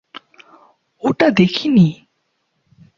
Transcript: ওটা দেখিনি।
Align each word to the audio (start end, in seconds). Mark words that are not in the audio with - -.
ওটা 1.03 1.27
দেখিনি। 1.29 1.87